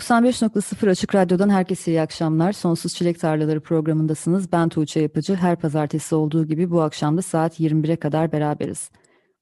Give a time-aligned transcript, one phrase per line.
[0.00, 2.52] 95.0 Açık Radyo'dan herkese iyi akşamlar.
[2.52, 4.52] Sonsuz Çilek Tarlaları programındasınız.
[4.52, 5.34] Ben Tuğçe Yapıcı.
[5.34, 8.90] Her pazartesi olduğu gibi bu akşam da saat 21'e kadar beraberiz.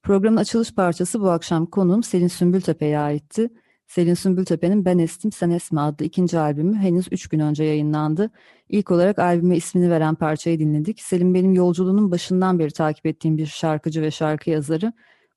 [0.03, 3.49] Programın açılış parçası bu akşam konuğum Selin Sümbültepe'ye aitti.
[3.87, 8.29] Selin Sümbültepe'nin Ben Estim Sen Esme adlı ikinci albümü henüz 3 gün önce yayınlandı.
[8.69, 11.01] İlk olarak albüme ismini veren parçayı dinledik.
[11.01, 14.93] Selin benim yolculuğunun başından beri takip ettiğim bir şarkıcı ve şarkı yazarı.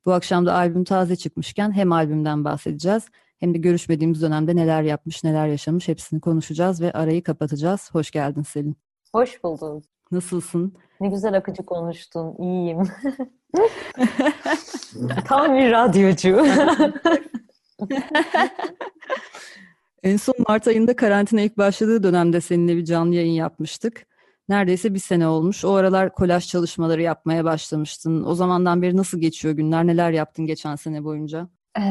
[0.06, 3.08] Bu akşam da albüm taze çıkmışken hem albümden bahsedeceğiz
[3.40, 7.90] hem de görüşmediğimiz dönemde neler yapmış, neler yaşamış hepsini konuşacağız ve arayı kapatacağız.
[7.94, 8.76] Hoş geldin Selin.
[9.14, 9.82] Hoş buldum.
[10.10, 10.74] Nasılsın?
[11.00, 12.34] Ne güzel akıcı konuştun.
[12.38, 12.82] İyiyim.
[15.24, 16.46] Tam bir radyocu.
[20.02, 24.06] en son Mart ayında karantina ilk başladığı dönemde seninle bir canlı yayın yapmıştık.
[24.48, 25.64] Neredeyse bir sene olmuş.
[25.64, 28.24] O aralar kolaj çalışmaları yapmaya başlamıştın.
[28.24, 29.86] O zamandan beri nasıl geçiyor günler?
[29.86, 31.48] Neler yaptın geçen sene boyunca?
[31.78, 31.82] E,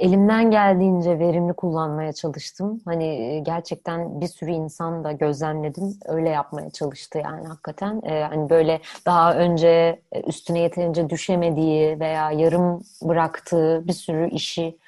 [0.00, 2.80] elimden geldiğince verimli kullanmaya çalıştım.
[2.84, 5.98] Hani gerçekten bir sürü insan da gözlemledim.
[6.06, 8.02] Öyle yapmaya çalıştı yani hakikaten.
[8.04, 14.78] E, hani böyle daha önce üstüne yeterince düşemediği veya yarım bıraktığı bir sürü işi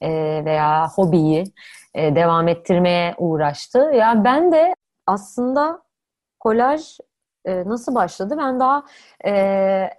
[0.00, 0.10] e,
[0.44, 1.44] veya hobiyi
[1.94, 3.78] e, devam ettirmeye uğraştı.
[3.78, 4.74] Ya ben de
[5.06, 5.82] aslında
[6.40, 6.98] kolaj
[7.44, 8.34] e, nasıl başladı?
[8.38, 8.84] Ben daha
[9.24, 9.32] e,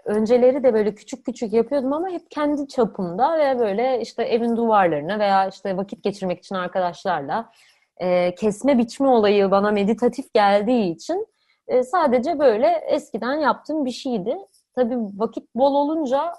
[0.06, 5.20] önceleri de böyle küçük küçük yapıyordum ama hep kendi çapımda ve böyle işte evin duvarlarına
[5.20, 7.52] veya işte vakit geçirmek için arkadaşlarla
[7.98, 11.28] e, kesme biçme olayı bana meditatif geldiği için
[11.68, 14.38] e, sadece böyle eskiden yaptığım bir şeydi.
[14.76, 16.34] Tabii vakit bol olunca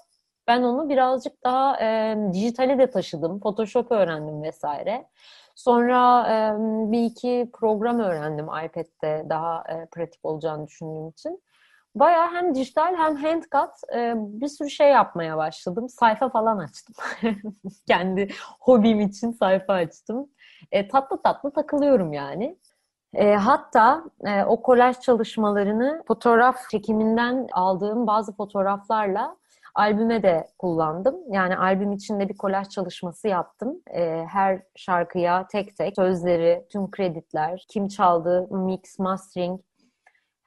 [0.50, 3.41] ben onu birazcık daha e, dijitale de taşıdım.
[3.41, 5.09] Photoshop öğrendim vesaire.
[5.55, 6.34] Sonra e,
[6.93, 11.43] bir iki program öğrendim iPad'de daha e, pratik olacağını düşündüğüm için.
[11.94, 15.89] Baya hem dijital hem handcut e, bir sürü şey yapmaya başladım.
[15.89, 16.94] Sayfa falan açtım.
[17.87, 18.28] Kendi
[18.60, 20.31] hobim için sayfa açtım.
[20.72, 22.59] E, tatlı tatlı takılıyorum yani.
[23.15, 29.40] E, hatta e, o kolaj çalışmalarını fotoğraf çekiminden aldığım bazı fotoğraflarla
[29.75, 31.16] albüme de kullandım.
[31.32, 33.81] Yani albüm içinde bir kolaj çalışması yaptım.
[33.91, 39.60] E, her şarkıya tek tek sözleri, tüm kreditler, kim çaldı, mix, mastering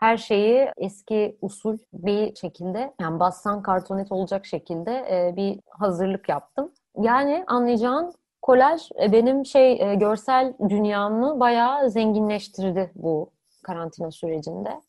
[0.04, 6.72] her şeyi eski usul bir şekilde yani bassan kartonet olacak şekilde e, bir hazırlık yaptım.
[7.02, 13.32] Yani anlayacağın kolaj e, benim şey e, görsel dünyamı bayağı zenginleştirdi bu
[13.64, 14.82] karantina sürecinde.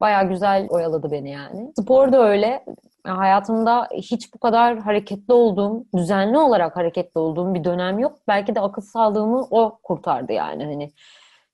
[0.00, 1.72] Bayağı güzel oyaladı beni yani.
[1.80, 2.64] Spor da öyle.
[3.04, 8.18] Hayatımda hiç bu kadar hareketli olduğum, düzenli olarak hareketli olduğum bir dönem yok.
[8.28, 10.92] Belki de akıl sağlığımı o kurtardı yani hani.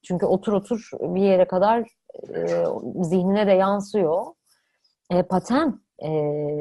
[0.02, 1.80] Çünkü otur otur bir yere kadar
[2.34, 2.64] e,
[3.02, 4.26] zihnine de yansıyor.
[5.10, 6.08] E, paten e,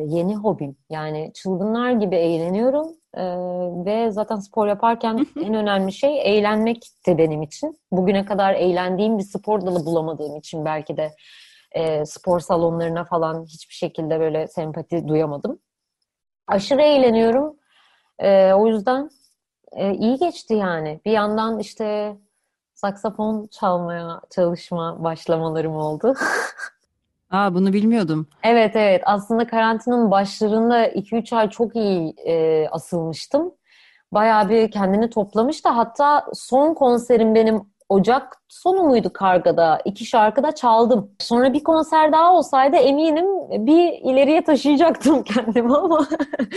[0.08, 0.78] yeni hobim.
[0.90, 2.88] Yani çılgınlar gibi eğleniyorum.
[3.14, 3.24] E,
[3.86, 7.80] ve zaten spor yaparken en önemli şey eğlenmek de benim için.
[7.92, 11.12] Bugüne kadar eğlendiğim bir spor dalı bulamadığım için belki de
[11.72, 15.60] e, spor salonlarına falan hiçbir şekilde böyle sempati duyamadım.
[16.48, 17.56] Aşırı eğleniyorum.
[18.20, 19.10] E, o yüzden
[19.72, 21.02] e, iyi geçti yani.
[21.06, 22.18] Bir yandan işte
[22.74, 26.14] saksafon çalmaya çalışma başlamalarım oldu.
[27.32, 28.28] Aa bunu bilmiyordum.
[28.44, 33.52] Evet evet aslında karantinanın başlarında 2-3 ay çok iyi e, asılmıştım.
[34.12, 39.82] Bayağı bir kendini toplamış da hatta son konserim benim Ocak sonu muydu Karga'da?
[39.86, 41.12] İki şarkı da çaldım.
[41.20, 43.28] Sonra bir konser daha olsaydı eminim
[43.68, 46.08] bir ileriye taşıyacaktım kendimi ama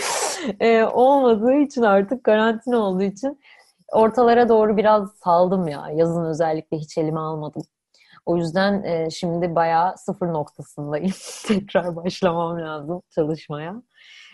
[0.60, 3.40] e, olmadığı için artık karantina olduğu için
[3.92, 5.88] ortalara doğru biraz saldım ya.
[5.94, 7.62] Yazın özellikle hiç elime almadım.
[8.26, 11.12] O yüzden e, şimdi bayağı sıfır noktasındayım.
[11.46, 13.82] Tekrar başlamam lazım çalışmaya.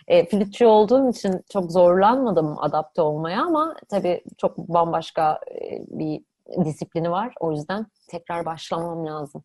[0.08, 6.20] E, flütçü olduğum için çok zorlanmadım adapte olmaya ama tabii çok bambaşka e, bir
[6.64, 7.34] disiplini var.
[7.40, 9.44] O yüzden tekrar başlamam lazım.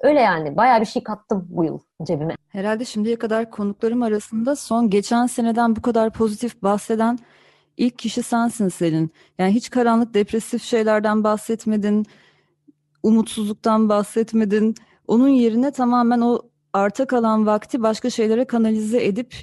[0.00, 2.34] Öyle yani baya bir şey kattım bu yıl cebime.
[2.48, 7.18] Herhalde şimdiye kadar konuklarım arasında son geçen seneden bu kadar pozitif bahseden
[7.76, 9.10] ilk kişi sensin Selin.
[9.38, 12.06] Yani hiç karanlık, depresif şeylerden bahsetmedin,
[13.02, 14.74] umutsuzluktan bahsetmedin.
[15.06, 19.34] Onun yerine tamamen o arta kalan vakti başka şeylere kanalize edip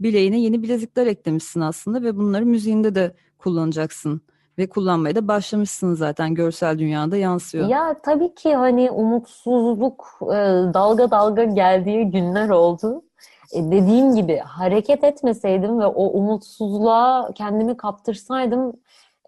[0.00, 4.20] bileğine yeni bilezikler eklemişsin aslında ve bunları müziğinde de kullanacaksın
[4.58, 7.68] ve kullanmaya da başlamışsın zaten görsel dünyada yansıyor.
[7.68, 10.36] Ya tabii ki hani umutsuzluk e,
[10.74, 13.02] dalga dalga geldiği günler oldu.
[13.52, 18.72] E, dediğim gibi hareket etmeseydim ve o umutsuzluğa kendimi kaptırsaydım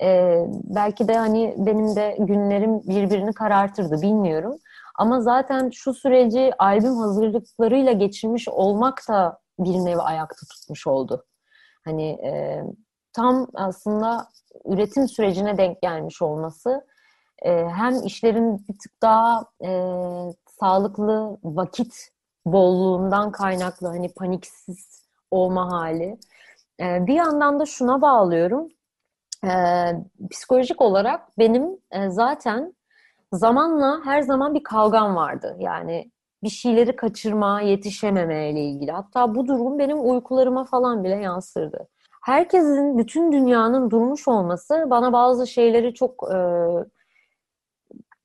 [0.02, 4.58] e, belki de hani benim de günlerim birbirini karartırdı bilmiyorum.
[4.94, 11.24] Ama zaten şu süreci albüm hazırlıklarıyla geçirmiş olmak da bir nevi ayakta tutmuş oldu.
[11.84, 12.62] Hani e,
[13.12, 14.28] tam aslında
[14.64, 16.86] üretim sürecine denk gelmiş olması
[17.42, 19.70] e, hem işlerin bir tık daha e,
[20.60, 22.08] sağlıklı vakit
[22.46, 26.18] bolluğundan kaynaklı hani paniksiz olma hali.
[26.80, 28.68] E, bir yandan da şuna bağlıyorum.
[29.44, 29.52] E,
[30.30, 32.74] psikolojik olarak benim e, zaten
[33.32, 35.56] zamanla her zaman bir kavgam vardı.
[35.58, 36.10] Yani
[36.42, 38.92] bir şeyleri kaçırma, yetişememe ile ilgili.
[38.92, 41.88] Hatta bu durum benim uykularıma falan bile yansırdı.
[42.28, 46.38] Herkesin, bütün dünyanın durmuş olması bana bazı şeyleri çok e,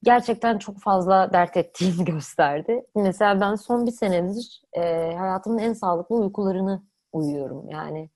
[0.04, 2.82] gerçekten çok fazla dert ettiğini gösterdi.
[2.96, 4.82] Mesela ben son bir senedir e,
[5.18, 7.70] hayatımın en sağlıklı uykularını uyuyorum.
[7.70, 8.10] Yani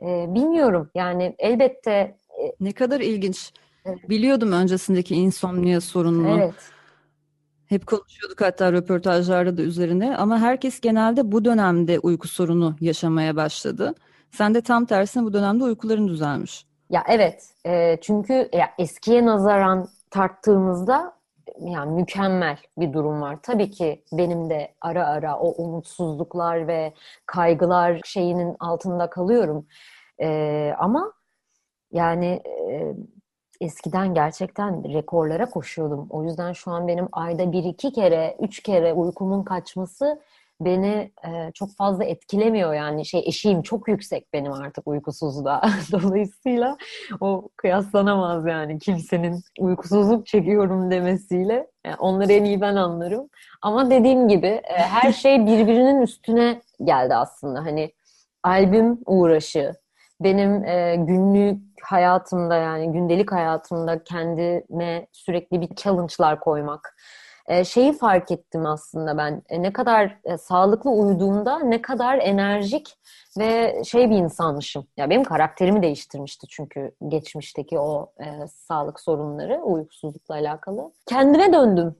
[0.00, 0.90] e, bilmiyorum.
[0.94, 3.52] Yani elbette e, ne kadar ilginç.
[4.08, 6.38] Biliyordum öncesindeki insomnia sorununu.
[6.38, 6.54] Evet.
[7.66, 13.94] Hep konuşuyorduk hatta röportajlarda da üzerine ama herkes genelde bu dönemde uyku sorunu yaşamaya başladı.
[14.30, 16.66] Sen de tam tersine bu dönemde uykuların düzelmiş.
[16.90, 21.12] Ya evet e, çünkü ya eskiye nazaran tarttığımızda
[21.60, 23.38] yani mükemmel bir durum var.
[23.42, 26.94] Tabii ki benim de ara ara o umutsuzluklar ve
[27.26, 29.66] kaygılar şeyinin altında kalıyorum.
[30.20, 31.12] E, ama
[31.92, 32.94] yani e,
[33.60, 36.06] eskiden gerçekten rekorlara koşuyordum.
[36.10, 40.20] O yüzden şu an benim ayda bir iki kere, üç kere uykumun kaçması
[40.60, 45.62] beni e, çok fazla etkilemiyor yani şey eşiğim çok yüksek benim artık uykusuzluğa.
[45.92, 46.76] Dolayısıyla
[47.20, 51.66] o kıyaslanamaz yani kimsenin uykusuzluk çekiyorum demesiyle.
[51.86, 53.28] Yani onları en iyi ben anlarım.
[53.62, 57.60] Ama dediğim gibi e, her şey birbirinin üstüne geldi aslında.
[57.60, 57.92] Hani
[58.42, 59.72] albüm uğraşı,
[60.20, 66.96] benim e, günlük hayatımda yani gündelik hayatımda kendime sürekli bir challenge'lar koymak.
[67.50, 69.42] E, şeyi fark ettim aslında ben.
[69.48, 72.96] E, ne kadar e, sağlıklı uyuduğumda ne kadar enerjik
[73.38, 74.86] ve şey bir insanmışım.
[74.96, 80.92] Ya benim karakterimi değiştirmişti çünkü geçmişteki o e, sağlık sorunları, uykusuzlukla alakalı.
[81.06, 81.94] Kendime döndüm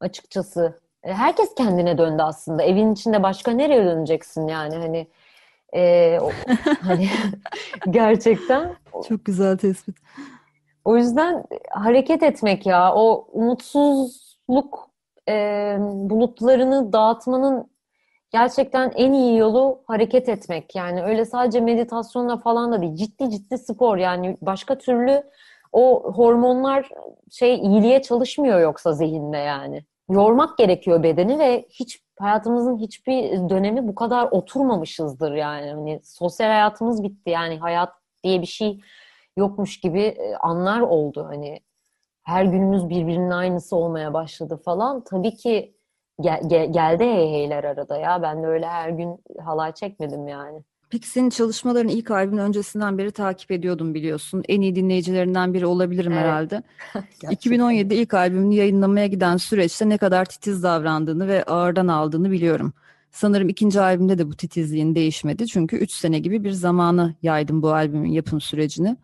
[0.00, 0.80] açıkçası.
[1.02, 2.62] E, herkes kendine döndü aslında.
[2.62, 5.06] Evin içinde başka nereye döneceksin yani hani
[5.74, 6.30] e, o,
[6.80, 7.08] hani
[7.90, 8.76] gerçekten.
[9.08, 9.96] Çok güzel tespit.
[10.84, 12.94] O yüzden hareket etmek ya.
[12.94, 13.28] O
[14.48, 14.90] umutsuzluk
[15.28, 17.72] e, bulutlarını dağıtmanın
[18.30, 20.74] gerçekten en iyi yolu hareket etmek.
[20.74, 22.94] Yani öyle sadece meditasyonla falan da değil.
[22.94, 23.96] Ciddi ciddi spor.
[23.96, 25.22] Yani başka türlü
[25.72, 26.90] o hormonlar
[27.30, 29.84] şey iyiliğe çalışmıyor yoksa zihinde yani.
[30.10, 35.70] Yormak gerekiyor bedeni ve hiç hayatımızın hiçbir dönemi bu kadar oturmamışızdır yani.
[35.70, 37.92] Hani sosyal hayatımız bitti yani hayat
[38.24, 38.80] diye bir şey
[39.36, 41.26] yokmuş gibi e, anlar oldu.
[41.28, 41.60] Hani
[42.22, 45.04] her günümüz birbirinin aynısı olmaya başladı falan.
[45.04, 45.74] Tabii ki
[46.20, 48.22] gel, gel, geldi heyheyler arada ya.
[48.22, 50.62] Ben de öyle her gün halay çekmedim yani.
[50.90, 54.42] Peki senin çalışmaların ilk albümün öncesinden beri takip ediyordum biliyorsun.
[54.48, 56.22] En iyi dinleyicilerinden biri olabilirim evet.
[56.22, 56.62] herhalde.
[57.22, 62.72] 2017'de ilk albümünü yayınlamaya giden süreçte ne kadar titiz davrandığını ve ağırdan aldığını biliyorum.
[63.10, 65.46] Sanırım ikinci albümde de bu titizliğin değişmedi.
[65.46, 68.96] Çünkü 3 sene gibi bir zamanı yaydım bu albümün yapım sürecini.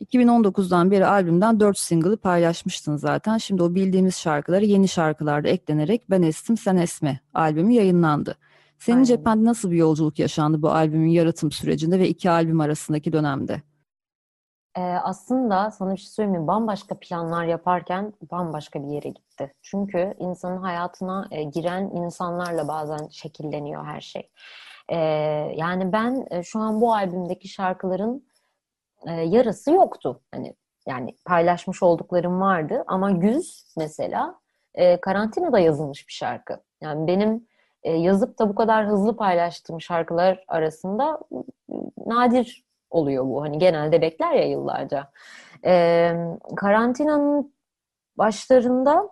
[0.00, 3.38] 2019'dan beri albümden 4 single'ı paylaşmıştın zaten.
[3.38, 8.36] Şimdi o bildiğimiz şarkıları yeni şarkılarda eklenerek Ben Estim Sen Esme albümü yayınlandı.
[8.78, 9.04] Senin Aynen.
[9.04, 13.62] cephende nasıl bir yolculuk yaşandı bu albümün yaratım sürecinde ve iki albüm arasındaki dönemde?
[14.76, 16.46] Ee, aslında sana bir şey söyleyeyim mi?
[16.46, 19.54] Bambaşka planlar yaparken bambaşka bir yere gitti.
[19.62, 24.30] Çünkü insanın hayatına e, giren insanlarla bazen şekilleniyor her şey.
[24.88, 24.96] Ee,
[25.56, 28.24] yani ben e, şu an bu albümdeki şarkıların
[29.06, 30.20] e, yarısı yoktu.
[30.34, 30.54] Hani
[30.86, 34.34] yani paylaşmış olduklarım vardı ama Güz mesela
[34.74, 36.60] e, karantinada yazılmış bir şarkı.
[36.80, 37.46] Yani benim
[37.82, 41.20] e, yazıp da bu kadar hızlı paylaştığım şarkılar arasında
[42.06, 43.42] nadir oluyor bu.
[43.42, 45.10] Hani genelde bekler ya yıllarca.
[45.64, 46.12] E,
[46.56, 47.54] karantinanın
[48.18, 49.08] başlarında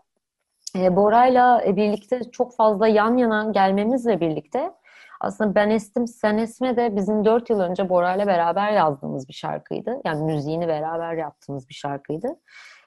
[0.76, 4.72] e, Bora'yla birlikte çok fazla yan yana gelmemizle birlikte
[5.20, 9.34] Aslında Ben Estim Sen Esme de bizim dört yıl önce Bora ile beraber yazdığımız bir
[9.34, 10.00] şarkıydı.
[10.04, 12.28] Yani müziğini beraber yaptığımız bir şarkıydı.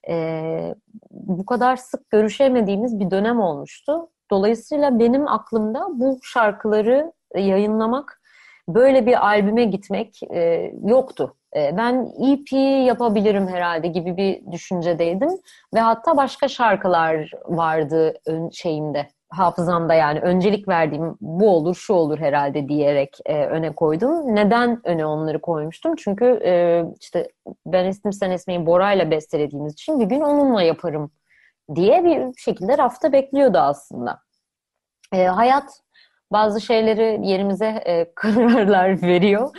[0.09, 0.75] Ee,
[1.11, 4.09] bu kadar sık görüşemediğimiz bir dönem olmuştu.
[4.31, 8.21] Dolayısıyla benim aklımda bu şarkıları yayınlamak,
[8.67, 11.35] böyle bir albüme gitmek e, yoktu.
[11.55, 12.51] E, ben EP
[12.87, 15.29] yapabilirim herhalde gibi bir düşüncedeydim
[15.73, 22.19] ve hatta başka şarkılar vardı ön şeyimde hafızamda yani öncelik verdiğim bu olur şu olur
[22.19, 24.35] herhalde diyerek e, öne koydum.
[24.35, 25.95] Neden öne onları koymuştum?
[25.95, 27.27] Çünkü e, işte
[27.65, 31.11] ben Estim Sen Esme'yi Bora ile bestelediğimiz için bir gün onunla yaparım
[31.75, 34.19] diye bir şekilde rafta bekliyordu aslında.
[35.13, 35.81] E, hayat
[36.31, 39.49] bazı şeyleri yerimize e, kararlar veriyor.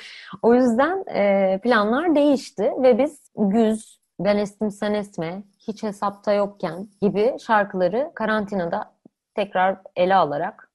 [0.42, 6.88] O yüzden e, planlar değişti ve biz Güz, Ben Estim Sen Esme, Hiç Hesapta Yokken
[7.00, 8.93] gibi şarkıları karantinada
[9.34, 10.70] tekrar ele alarak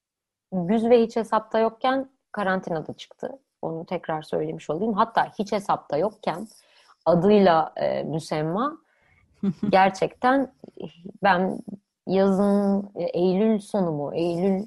[0.52, 3.40] Güz ve Hiç Hesapta Yokken karantinada çıktı.
[3.62, 4.94] Onu tekrar söylemiş olayım.
[4.94, 6.48] Hatta Hiç Hesapta Yokken
[7.06, 8.78] adıyla e, müsemma
[9.70, 10.54] gerçekten
[11.24, 11.60] ben
[12.08, 14.66] yazın e, Eylül sonu mu, Eylül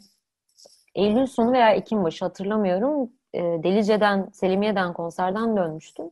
[0.95, 3.11] Eylül sonu veya Ekim başı hatırlamıyorum.
[3.35, 6.11] E, Delice'den, Selimiye'den konserden dönmüştüm.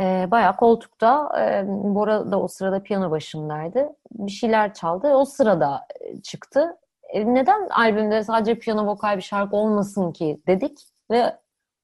[0.00, 3.88] E, bayağı koltukta, e, Bora da o sırada piyano başındaydı.
[4.12, 5.08] Bir şeyler çaldı.
[5.14, 6.76] O sırada e, çıktı.
[7.12, 10.78] E, neden albümde sadece piyano vokal bir şarkı olmasın ki dedik
[11.10, 11.36] ve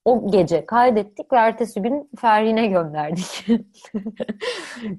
[0.05, 3.47] o gece kaydettik ve ertesi gün Ferhin'e gönderdik.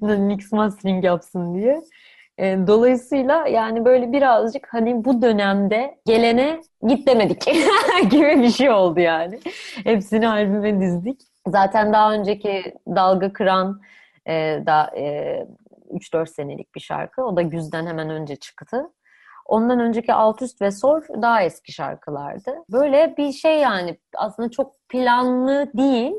[0.02, 1.82] Mix mastering yapsın diye.
[2.38, 7.46] E, dolayısıyla yani böyle birazcık hani bu dönemde gelene git demedik
[8.10, 9.40] gibi bir şey oldu yani.
[9.84, 11.29] Hepsini albüme dizdik.
[11.50, 13.80] Zaten daha önceki Dalga Kıran
[14.26, 15.46] e, da e,
[15.90, 17.24] 3-4 senelik bir şarkı.
[17.24, 18.90] O da Güz'den hemen önce çıktı.
[19.46, 22.54] Ondan önceki Alt Üst ve Sor daha eski şarkılardı.
[22.72, 26.12] Böyle bir şey yani aslında çok planlı değil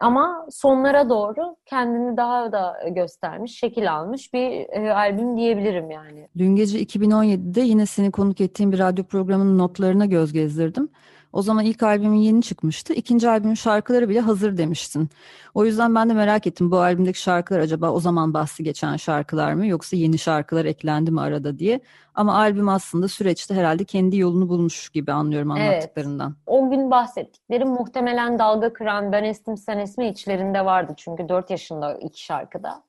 [0.00, 6.28] ama sonlara doğru kendini daha da göstermiş, şekil almış bir e, albüm diyebilirim yani.
[6.38, 10.88] Dün gece 2017'de yine seni konuk ettiğim bir radyo programının notlarına göz gezdirdim.
[11.34, 12.92] O zaman ilk albümün yeni çıkmıştı.
[12.92, 15.08] İkinci albümün şarkıları bile hazır demiştin.
[15.54, 19.52] O yüzden ben de merak ettim bu albümdeki şarkılar acaba o zaman bahsi geçen şarkılar
[19.52, 21.80] mı yoksa yeni şarkılar eklendi mi arada diye.
[22.14, 26.28] Ama albüm aslında süreçte herhalde kendi yolunu bulmuş gibi anlıyorum anlattıklarından.
[26.28, 26.38] Evet.
[26.46, 30.94] O gün bahsettiklerim muhtemelen dalga kıran Ben Estim Sen Esme içlerinde vardı.
[30.96, 32.82] Çünkü 4 yaşında iki şarkıda.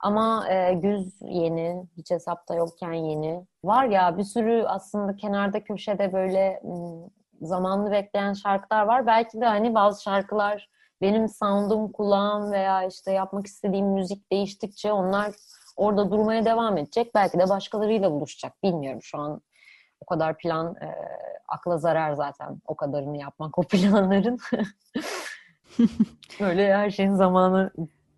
[0.00, 3.46] Ama e, güz yeni, hiç hesapta yokken yeni.
[3.64, 6.60] Var ya bir sürü aslında kenarda köşede böyle
[7.40, 9.06] zamanlı bekleyen şarkılar var.
[9.06, 10.68] Belki de hani bazı şarkılar
[11.00, 15.34] benim soundum, kulağım veya işte yapmak istediğim müzik değiştikçe onlar
[15.76, 17.14] orada durmaya devam edecek.
[17.14, 18.62] Belki de başkalarıyla buluşacak.
[18.62, 19.40] Bilmiyorum şu an
[20.00, 20.88] o kadar plan e,
[21.48, 24.38] akla zarar zaten o kadarını yapmak o planların.
[26.40, 27.70] Böyle her şeyin zamanı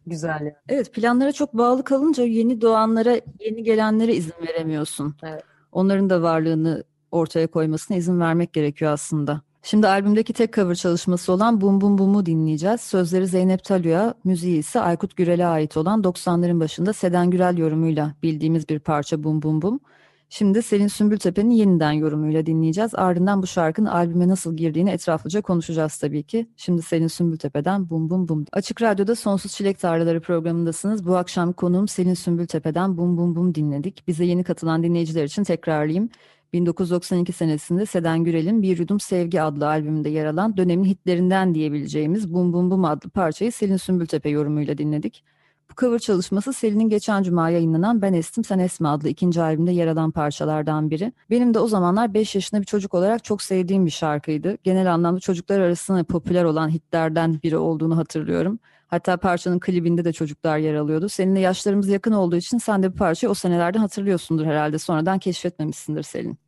[0.06, 0.54] güzel yani.
[0.68, 5.16] Evet planlara çok bağlı kalınca yeni doğanlara, yeni gelenlere izin veremiyorsun.
[5.22, 5.44] Evet.
[5.72, 9.42] Onların da varlığını ortaya koymasına izin vermek gerekiyor aslında.
[9.62, 12.80] Şimdi albümdeki tek cover çalışması olan Bum Bum Bum'u dinleyeceğiz.
[12.80, 18.68] Sözleri Zeynep Talü'ye, müziği ise Aykut Gürel'e ait olan 90'ların başında Seden Gürel yorumuyla bildiğimiz
[18.68, 19.80] bir parça Bum Bum Bum.
[20.28, 22.94] Şimdi Selin Sümbültepe'nin yeniden yorumuyla dinleyeceğiz.
[22.94, 26.46] Ardından bu şarkının albüme nasıl girdiğini etraflıca konuşacağız tabii ki.
[26.56, 28.44] Şimdi Selin Sümbültepe'den Bum Bum Bum.
[28.52, 31.06] Açık Radyo'da Sonsuz Çilek Tarlaları programındasınız.
[31.06, 34.08] Bu akşam konuğum Selin Sümbültepe'den Bum Bum Bum dinledik.
[34.08, 36.08] Bize yeni katılan dinleyiciler için tekrarlayayım.
[36.52, 42.52] 1992 senesinde Seden Gürel'in Bir Yudum Sevgi adlı albümünde yer alan dönemin hitlerinden diyebileceğimiz Bum
[42.52, 45.24] Bum Bum adlı parçayı Selin Sümbültepe yorumuyla dinledik.
[45.70, 49.86] Bu cover çalışması Selin'in geçen cuma yayınlanan Ben Estim Sen Esme adlı ikinci albümde yer
[49.86, 51.12] alan parçalardan biri.
[51.30, 54.58] Benim de o zamanlar 5 yaşında bir çocuk olarak çok sevdiğim bir şarkıydı.
[54.62, 58.58] Genel anlamda çocuklar arasında popüler olan hitlerden biri olduğunu hatırlıyorum.
[58.88, 61.08] Hatta parçanın klibinde de çocuklar yer alıyordu.
[61.08, 64.78] Seninle yaşlarımız yakın olduğu için sen de bu parçayı o senelerden hatırlıyorsundur herhalde.
[64.78, 66.38] Sonradan keşfetmemişsindir Selin.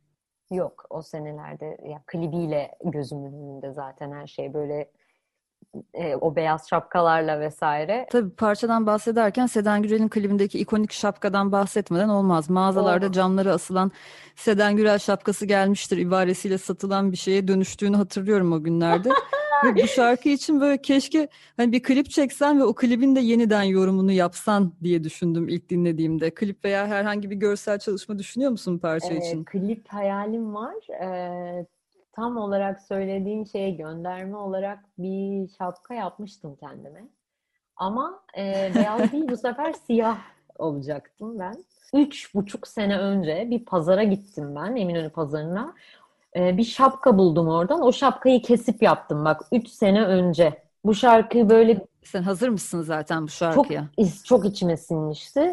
[0.51, 4.91] Yok o senelerde ya klibiyle gözümün önünde zaten her şey böyle
[5.93, 8.07] e, o beyaz şapkalarla vesaire.
[8.11, 12.49] Tabii parçadan bahsederken Seden Gürel'in klibindeki ikonik şapkadan bahsetmeden olmaz.
[12.49, 13.15] Mağazalarda Olmaz.
[13.15, 13.91] camlara asılan
[14.35, 19.09] Seden Gürel şapkası gelmiştir ibaresiyle satılan bir şeye dönüştüğünü hatırlıyorum o günlerde.
[19.65, 23.63] ve bu şarkı için böyle keşke hani bir klip çeksen ve o klibin de yeniden
[23.63, 26.33] yorumunu yapsan diye düşündüm ilk dinlediğimde.
[26.33, 29.43] Klip veya herhangi bir görsel çalışma düşünüyor musun parça ee, için?
[29.43, 30.75] Klip hayalim var.
[31.03, 31.65] Ee,
[32.19, 37.03] tam olarak söylediğin şeye gönderme olarak bir şapka yapmıştım kendime.
[37.75, 40.17] Ama e, beyaz değil bu sefer siyah
[40.57, 41.63] olacaktım ben.
[41.93, 45.73] Üç buçuk sene önce bir pazara gittim ben Eminönü pazarına.
[46.35, 47.81] Ee, bir şapka buldum oradan.
[47.81, 50.63] O şapkayı kesip yaptım bak 3 sene önce.
[50.85, 53.87] Bu şarkıyı böyle Sen hazır mısın zaten bu çok şarkıya?
[54.25, 55.51] çok içime sinmişti.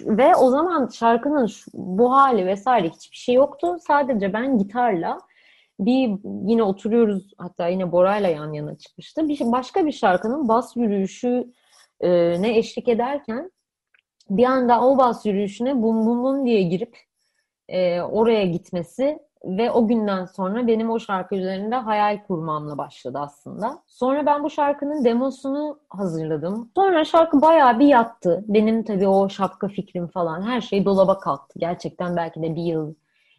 [0.00, 3.76] Ve o zaman şarkının bu hali vesaire hiçbir şey yoktu.
[3.86, 5.18] Sadece ben gitarla
[5.78, 9.28] bir yine oturuyoruz hatta yine Bora'yla yan yana çıkmıştı.
[9.28, 11.52] Bir başka bir şarkının bas yürüyüşü
[12.00, 13.50] e, ne eşlik ederken
[14.30, 16.96] bir anda o bas yürüyüşüne bum bum bum diye girip
[17.68, 23.82] e, oraya gitmesi ve o günden sonra benim o şarkı üzerinde hayal kurmamla başladı aslında.
[23.86, 26.70] Sonra ben bu şarkının demosunu hazırladım.
[26.74, 28.44] Sonra şarkı bayağı bir yattı.
[28.48, 31.58] Benim tabii o şapka fikrim falan her şey dolaba kalktı.
[31.58, 32.94] Gerçekten belki de bir yıl,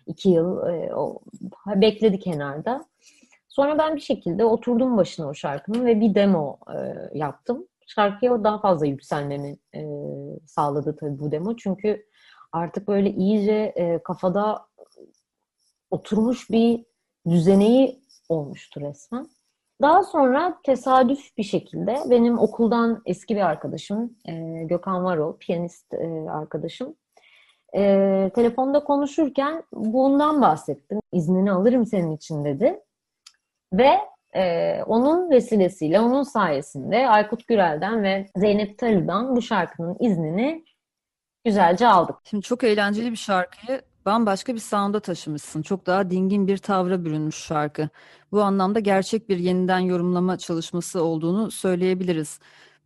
[0.08, 1.20] iki yıl e, o,
[1.76, 2.86] bekledi kenarda.
[3.48, 6.78] Sonra ben bir şekilde oturdum başına o şarkının ve bir demo e,
[7.18, 7.68] yaptım.
[7.88, 9.82] Şarkıya daha fazla yükselmemi e,
[10.46, 11.56] sağladı tabii bu demo.
[11.56, 12.06] Çünkü
[12.52, 14.68] artık böyle iyice e, kafada
[15.92, 16.86] oturmuş bir
[17.30, 19.28] düzeneği olmuştu resmen.
[19.82, 26.30] Daha sonra tesadüf bir şekilde benim okuldan eski bir arkadaşım e, Gökhan Varol, piyanist e,
[26.30, 26.96] arkadaşım.
[27.78, 31.00] E, telefonda konuşurken bundan bahsettim.
[31.14, 32.80] İznini alırım senin için dedi.
[33.74, 33.92] Ve
[34.36, 40.66] e, onun vesilesiyle, onun sayesinde Aykut Gürel'den ve Zeynep Tarı'dan bu şarkının iznini
[41.46, 42.16] güzelce aldık.
[42.24, 45.62] Şimdi çok eğlenceli bir şarkıyı bambaşka bir sound'a taşımışsın.
[45.62, 47.90] Çok daha dingin bir tavra bürünmüş şarkı.
[48.32, 52.40] Bu anlamda gerçek bir yeniden yorumlama çalışması olduğunu söyleyebiliriz.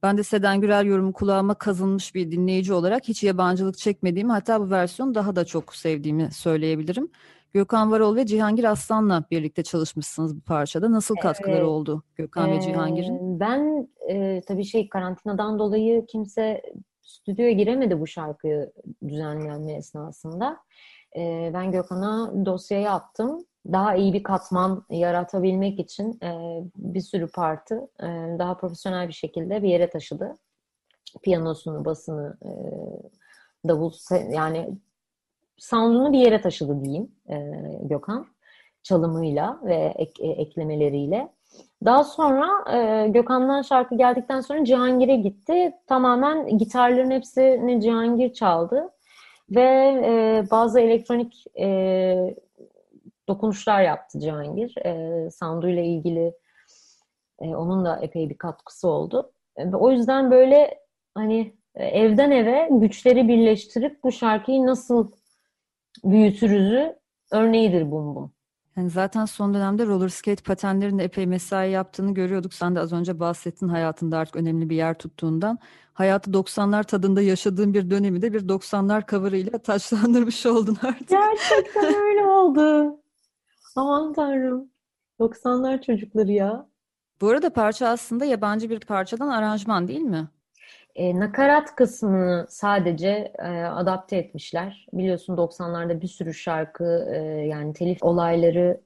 [0.03, 4.69] Ben de Seden Gürel yorumu kulağıma kazınmış bir dinleyici olarak hiç yabancılık çekmediğimi hatta bu
[4.71, 7.11] versiyonu daha da çok sevdiğimi söyleyebilirim.
[7.53, 10.91] Gökhan Varol ve Cihangir Aslan'la birlikte çalışmışsınız bu parçada.
[10.91, 11.67] Nasıl katkıları Evet.
[11.67, 13.39] oldu Gökhan ve Ee, Cihangir'in?
[13.39, 16.61] ben e, tabii şey karantinadan dolayı kimse
[17.01, 18.71] stüdyoya giremedi bu şarkıyı
[19.07, 20.57] düzenlenme esnasında.
[21.17, 23.45] Ee, ben Gökhan'a dosyayı attım.
[23.65, 28.07] Daha iyi bir katman yaratabilmek için e, bir sürü partı e,
[28.39, 30.33] daha profesyonel bir şekilde bir yere taşıdı.
[31.23, 32.49] Piyanosunu, basını, e,
[33.67, 33.91] davul
[34.31, 34.69] yani
[35.57, 37.35] sound'unu bir yere taşıdı diyeyim e,
[37.81, 38.27] Gökhan
[38.83, 41.29] çalımıyla ve ek- e, eklemeleriyle.
[41.85, 45.71] Daha sonra e, Gökhan'dan şarkı geldikten sonra Cihangir'e gitti.
[45.87, 48.89] Tamamen gitarların hepsini Cihangir çaldı.
[49.49, 49.61] Ve
[50.05, 52.35] e, bazı elektronik e,
[53.27, 54.77] dokunuşlar yaptı Cihangir.
[54.85, 56.33] E, sound'uyla ilgili
[57.41, 59.31] e, onun da epey bir katkısı oldu.
[59.55, 60.79] E, ve o yüzden böyle
[61.15, 65.11] hani e, evden eve güçleri birleştirip bu şarkıyı nasıl
[66.03, 66.95] büyütürüzü
[67.31, 68.31] örneğidir Bum Bum.
[68.77, 72.53] Yani zaten son dönemde roller skate patenlerinde epey mesai yaptığını görüyorduk.
[72.53, 75.59] Sen de az önce bahsettin hayatında artık önemli bir yer tuttuğundan.
[75.93, 81.09] Hayatı 90'lar tadında yaşadığın bir dönemi de bir 90'lar cover'ıyla taçlandırmış oldun artık.
[81.09, 83.00] Gerçekten öyle oldu.
[83.75, 84.71] Aman tanrım.
[85.19, 86.69] 90'lar çocukları ya.
[87.21, 90.27] Bu arada parça aslında yabancı bir parçadan aranjman değil mi?
[90.95, 94.87] E, nakarat kısmını sadece e, adapte etmişler.
[94.93, 98.81] Biliyorsun 90'larda bir sürü şarkı e, yani telif olayları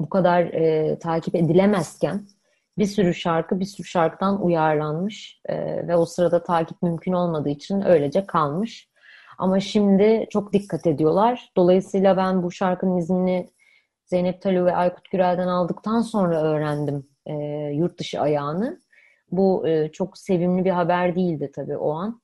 [0.00, 2.22] bu kadar e, takip edilemezken
[2.78, 7.80] bir sürü şarkı bir sürü şarkıdan uyarlanmış e, ve o sırada takip mümkün olmadığı için
[7.80, 8.90] öylece kalmış.
[9.38, 11.52] Ama şimdi çok dikkat ediyorlar.
[11.56, 13.50] Dolayısıyla ben bu şarkının iznini
[14.10, 17.34] Zeynep Talu ve Aykut Gürel'den aldıktan sonra öğrendim e,
[17.74, 18.80] yurt dışı ayağını.
[19.30, 22.20] Bu e, çok sevimli bir haber değildi tabii o an.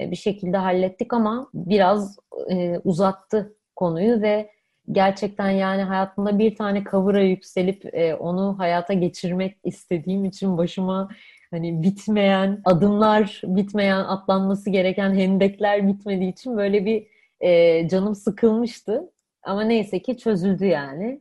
[0.00, 2.16] E, bir şekilde hallettik ama biraz
[2.50, 4.50] e, uzattı konuyu ve
[4.92, 11.08] gerçekten yani hayatımda bir tane cover'a yükselip e, onu hayata geçirmek istediğim için başıma
[11.50, 17.06] hani bitmeyen adımlar, bitmeyen atlanması gereken hendekler bitmediği için böyle bir
[17.40, 19.10] e, canım sıkılmıştı.
[19.42, 21.20] Ama neyse ki çözüldü yani.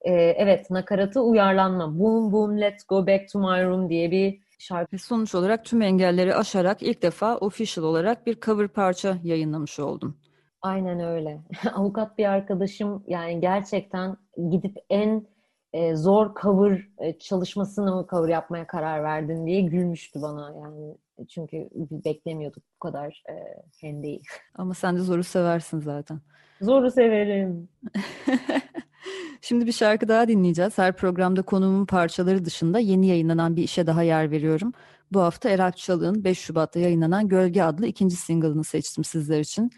[0.00, 1.98] E, evet, nakaratı uyarlanma.
[1.98, 4.98] Boom Boom Let's Go Back to My Room diye bir şarkı.
[4.98, 10.16] Sonuç olarak tüm engelleri aşarak ilk defa official olarak bir cover parça yayınlamış oldun.
[10.62, 11.40] Aynen öyle.
[11.74, 14.16] Avukat bir arkadaşım yani gerçekten
[14.50, 15.26] gidip en
[15.72, 20.96] e, zor cover e, çalışmasını mı cover yapmaya karar verdin diye gülmüştü bana yani.
[21.28, 23.34] Çünkü beklemiyorduk bu kadar e,
[23.80, 24.22] hendeyi.
[24.54, 26.20] Ama sen de zoru seversin zaten.
[26.60, 27.68] Zoru severim.
[29.40, 30.78] Şimdi bir şarkı daha dinleyeceğiz.
[30.78, 34.72] Her programda konuğumun parçaları dışında yeni yayınlanan bir işe daha yer veriyorum.
[35.12, 39.70] Bu hafta Erap Çalık'ın 5 Şubat'ta yayınlanan Gölge adlı ikinci single'ını seçtim sizler için.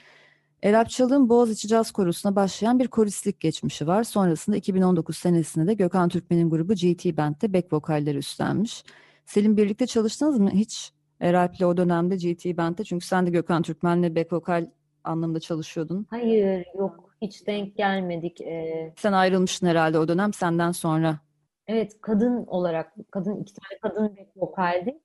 [0.63, 4.05] Erap Çalık'ın Boğaziçi Caz Korosu'na başlayan bir koristlik geçmişi var.
[4.05, 8.85] Sonrasında 2019 senesinde de Gökhan Türkmen'in grubu GT Band'de back vokalleri üstlenmiş.
[9.27, 12.85] Selim birlikte çalıştınız mı hiç Erap'le o dönemde GT Band'de?
[12.85, 14.67] Çünkü sen de Gökhan Türkmen'le back vokal
[15.05, 16.07] anlamında çalışıyordun.
[16.11, 18.41] Hayır yok hiç denk gelmedik.
[18.41, 21.19] Ee, Sen ayrılmıştın herhalde o dönem senden sonra.
[21.67, 25.01] evet kadın olarak kadın iki tane kadın back vokaldi.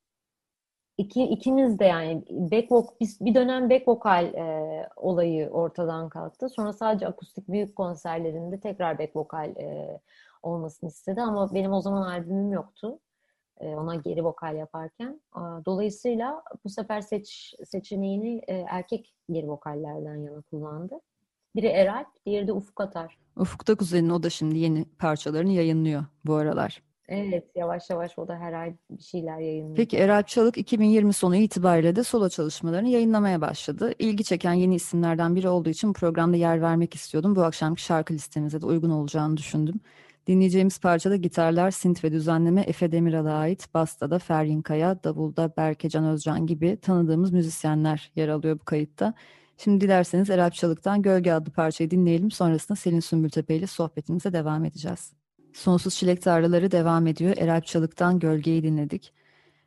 [0.98, 6.50] İki, ikimiz de yani back vok, bir, bir dönem back vokal e, olayı ortadan kalktı.
[6.50, 10.00] Sonra sadece akustik büyük konserlerinde tekrar back vokal e,
[10.44, 13.00] olmasını istedi ama benim o zaman albümüm yoktu.
[13.60, 15.22] E, ona geri vokal yaparken.
[15.66, 21.00] Dolayısıyla bu sefer seç, seçeneğini e, erkek geri vokallerden yana kullandı.
[21.56, 23.18] Biri Eralp, diğeri de Ufuk Atar.
[23.36, 26.82] Ufuk'ta Kuzen'in o da şimdi yeni parçalarını yayınlıyor bu aralar.
[27.08, 29.76] Evet, yavaş yavaş o da her ay bir şeyler yayınlıyor.
[29.76, 33.94] Peki Eralp Çalık 2020 sonu itibariyle de solo çalışmalarını yayınlamaya başladı.
[34.00, 37.36] İlgi çeken yeni isimlerden biri olduğu için programda yer vermek istiyordum.
[37.36, 39.80] Bu akşamki şarkı listemize de uygun olacağını düşündüm.
[40.28, 46.06] Dinleyeceğimiz parçada gitarlar, synth ve düzenleme Efe Demiral'a ait, basta da Feryin Kaya, davulda Berkecan
[46.06, 49.14] Özcan gibi tanıdığımız müzisyenler yer alıyor bu kayıtta.
[49.58, 52.32] Şimdi dilerseniz Eralp Çalık'tan Gölge adlı parçayı dinleyelim.
[52.32, 55.14] Sonrasında Selin Sümbültepe ile sohbetimize devam edeceğiz.
[55.54, 57.34] Sonsuz Çilek Tarlaları devam ediyor.
[57.38, 59.14] Eralp Çalık'tan Gölge'yi dinledik.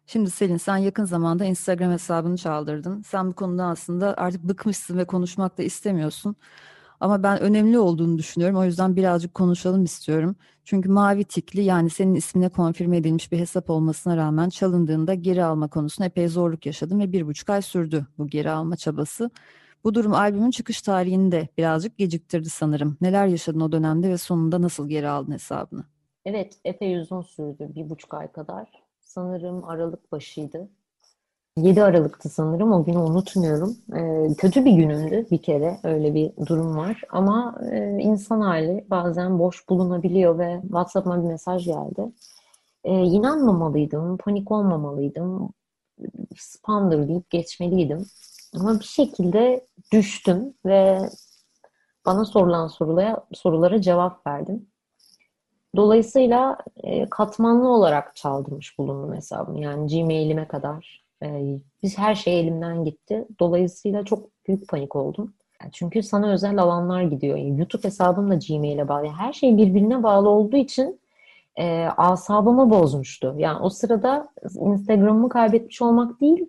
[0.07, 3.03] Şimdi Selin sen yakın zamanda Instagram hesabını çaldırdın.
[3.03, 6.37] Sen bu konuda aslında artık bıkmışsın ve konuşmak da istemiyorsun.
[7.01, 8.57] Ama ben önemli olduğunu düşünüyorum.
[8.57, 10.37] O yüzden birazcık konuşalım istiyorum.
[10.65, 15.69] Çünkü mavi tikli yani senin ismine konfirme edilmiş bir hesap olmasına rağmen çalındığında geri alma
[15.69, 19.31] konusunda epey zorluk yaşadım ve bir buçuk ay sürdü bu geri alma çabası.
[19.85, 22.97] Bu durum albümün çıkış tarihini de birazcık geciktirdi sanırım.
[23.01, 25.85] Neler yaşadın o dönemde ve sonunda nasıl geri aldın hesabını?
[26.25, 27.69] Evet, epey uzun sürdü.
[27.75, 28.69] Bir buçuk ay kadar.
[29.01, 30.69] Sanırım Aralık başıydı.
[31.63, 32.73] 7 Aralık'tı sanırım.
[32.73, 33.77] O günü unutmuyorum.
[33.97, 35.79] Ee, kötü bir günümdü bir kere.
[35.85, 37.03] Öyle bir durum var.
[37.11, 42.13] Ama e, insan hali bazen boş bulunabiliyor ve WhatsApp'ıma bir mesaj geldi.
[42.85, 45.53] Ee, inanmamalıydım, panik olmamalıydım.
[46.37, 48.07] Spamdır deyip geçmeliydim.
[48.55, 51.09] Ama bir şekilde düştüm ve
[52.07, 54.67] bana sorulan sorulara, sorulara cevap verdim.
[55.77, 59.61] Dolayısıyla e, katmanlı olarak çaldırmış bulundum hesabımı.
[59.61, 61.08] Yani Gmail'ime kadar.
[61.23, 63.25] E, biz her şey elimden gitti.
[63.41, 65.35] Dolayısıyla çok büyük panik oldum.
[65.63, 67.37] Yani çünkü sana özel alanlar gidiyor.
[67.37, 69.07] Yani YouTube hesabım da Gmail'e bağlı.
[69.07, 71.01] Her şey birbirine bağlı olduğu için
[71.57, 73.35] e, asabımı bozmuştu.
[73.39, 76.49] Yani o sırada Instagram'ımı kaybetmiş olmak değil,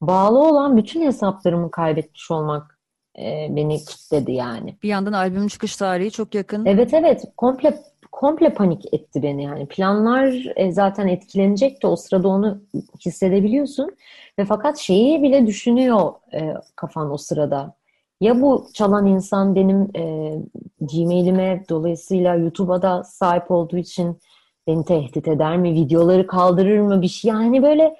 [0.00, 2.78] bağlı olan bütün hesaplarımı kaybetmiş olmak
[3.18, 4.76] e, beni kilitledi yani.
[4.82, 6.66] Bir yandan albümün çıkış tarihi çok yakın.
[6.66, 7.78] Evet evet komple
[8.14, 9.66] komple panik etti beni yani.
[9.66, 11.86] Planlar e, zaten etkilenecekti.
[11.86, 12.62] O sırada onu
[13.06, 13.96] hissedebiliyorsun.
[14.38, 17.74] Ve fakat şeyi bile düşünüyor e, kafan o sırada.
[18.20, 20.34] Ya bu çalan insan benim e,
[20.80, 24.18] Gmail'ime dolayısıyla YouTube'a da sahip olduğu için
[24.66, 25.74] beni tehdit eder mi?
[25.74, 27.02] Videoları kaldırır mı?
[27.02, 27.96] Bir şey yani böyle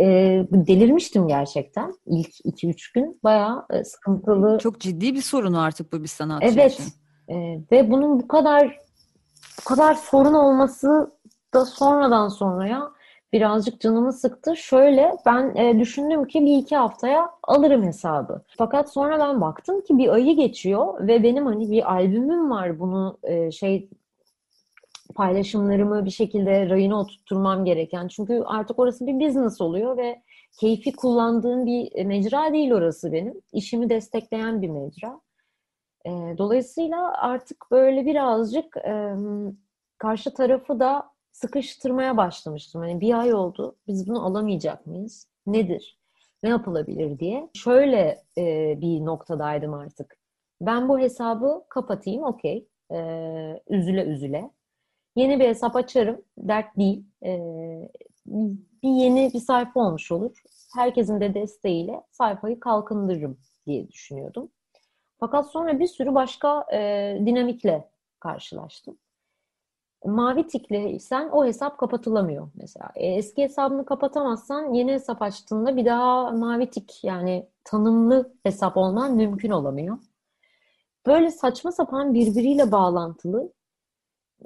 [0.00, 0.06] e,
[0.52, 1.94] delirmiştim gerçekten.
[2.06, 4.58] İlk 2-3 gün bayağı e, sıkıntılı.
[4.58, 6.72] Çok ciddi bir sorun artık bu bir sanatçı Evet.
[6.72, 6.84] için.
[7.28, 8.83] E, ve bunun bu kadar
[9.60, 11.10] bu kadar sorun olması
[11.54, 12.90] da sonradan sonraya
[13.32, 14.56] birazcık canımı sıktı.
[14.56, 18.42] Şöyle ben e, düşündüm ki bir iki haftaya alırım hesabı.
[18.58, 23.18] Fakat sonra ben baktım ki bir ayı geçiyor ve benim hani bir albümüm var bunu
[23.22, 23.88] e, şey
[25.14, 28.08] paylaşımlarımı bir şekilde rayına oturtturmam gereken.
[28.08, 30.22] Çünkü artık orası bir business oluyor ve
[30.60, 33.34] keyfi kullandığım bir mecra değil orası benim.
[33.52, 35.20] İşimi destekleyen bir mecra.
[36.06, 39.14] E, dolayısıyla artık böyle birazcık e,
[39.98, 42.80] karşı tarafı da sıkıştırmaya başlamıştım.
[42.80, 43.76] Hani bir ay oldu.
[43.86, 45.28] Biz bunu alamayacak mıyız?
[45.46, 45.98] Nedir?
[46.42, 47.50] Ne yapılabilir diye.
[47.54, 50.16] Şöyle e, bir noktadaydım artık.
[50.60, 52.68] Ben bu hesabı kapatayım, okey.
[52.90, 52.98] E,
[53.68, 54.50] üzüle üzüle.
[55.16, 56.22] Yeni bir hesap açarım.
[56.38, 57.04] Dert değil.
[57.24, 57.38] E,
[58.82, 60.42] bir yeni bir sayfa olmuş olur.
[60.74, 64.50] Herkesin de desteğiyle sayfayı kalkındırırım diye düşünüyordum.
[65.20, 66.78] Fakat sonra bir sürü başka e,
[67.26, 68.98] dinamikle karşılaştım.
[70.04, 72.90] Mavi tikliysen o hesap kapatılamıyor mesela.
[72.94, 79.16] E, eski hesabını kapatamazsan yeni hesap açtığında bir daha mavi tik yani tanımlı hesap olman
[79.16, 79.98] mümkün olamıyor.
[81.06, 83.52] Böyle saçma sapan birbiriyle bağlantılı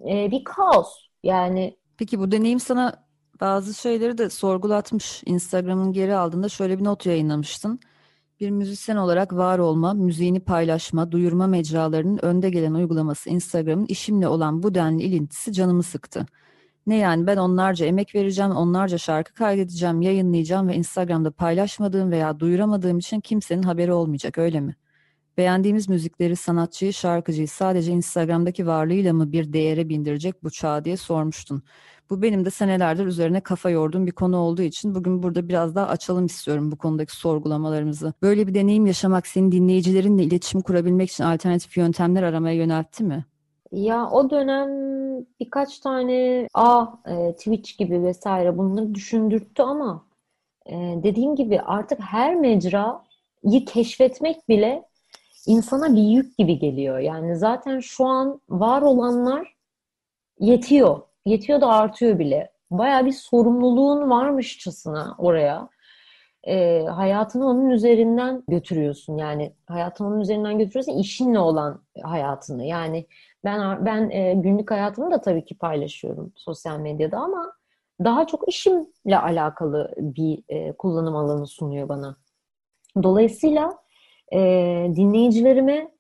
[0.09, 1.09] e, bir kaos.
[1.23, 3.09] Yani Peki bu deneyim sana
[3.41, 5.23] bazı şeyleri de sorgulatmış.
[5.27, 7.81] Instagram'ın geri aldığında şöyle bir not yayınlamıştın.
[8.41, 14.63] Bir müzisyen olarak var olma, müziğini paylaşma, duyurma mecralarının önde gelen uygulaması Instagram'ın işimle olan
[14.63, 16.27] bu denli ilintisi canımı sıktı.
[16.87, 22.99] Ne yani ben onlarca emek vereceğim, onlarca şarkı kaydedeceğim, yayınlayacağım ve Instagram'da paylaşmadığım veya duyuramadığım
[22.99, 24.77] için kimsenin haberi olmayacak öyle mi?
[25.39, 31.63] Beğendiğimiz müzikleri, sanatçıyı, şarkıcıyı sadece Instagram'daki varlığıyla mı bir değere bindirecek bu çağ diye sormuştun.
[32.11, 35.87] Bu benim de senelerdir üzerine kafa yorduğum bir konu olduğu için bugün burada biraz daha
[35.87, 38.13] açalım istiyorum bu konudaki sorgulamalarımızı.
[38.23, 43.25] Böyle bir deneyim yaşamak senin dinleyicilerinle iletişim kurabilmek için alternatif yöntemler aramaya yöneltti mi?
[43.73, 44.69] Ya o dönem
[45.41, 50.05] birkaç tane a e, Twitch gibi vesaire bunları düşündürttü ama
[50.67, 54.88] e, dediğim gibi artık her mecrayı keşfetmek bile
[55.49, 56.99] insana bir yük gibi geliyor.
[56.99, 59.57] Yani zaten şu an var olanlar
[60.41, 61.01] yetiyor.
[61.27, 62.53] Yetiyor da artıyor bile.
[62.71, 65.69] Baya bir sorumluluğun varmışçasına oraya.
[66.45, 69.17] E, hayatını onun üzerinden götürüyorsun.
[69.19, 70.99] Yani hayatını onun üzerinden götürüyorsun.
[70.99, 72.65] işinle olan hayatını.
[72.65, 73.07] Yani
[73.45, 77.53] ben ben e, günlük hayatımı da tabii ki paylaşıyorum sosyal medyada ama
[78.05, 82.17] daha çok işimle alakalı bir e, kullanım alanı sunuyor bana.
[83.03, 83.79] Dolayısıyla
[84.33, 84.39] e,
[84.97, 85.91] dinleyicilerime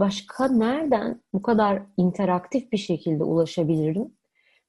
[0.00, 4.12] başka nereden bu kadar interaktif bir şekilde ulaşabilirim?